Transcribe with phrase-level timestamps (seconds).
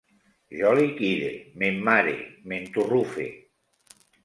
[0.61, 1.29] Jo liquide,
[1.59, 2.17] m'emmare,
[2.49, 3.29] m'enturrufe